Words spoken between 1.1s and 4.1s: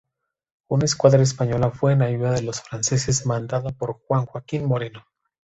española fue en ayuda de los franceses mandada por